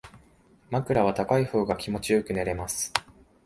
[0.71, 2.91] 枕は高い方が気持ちよく眠れます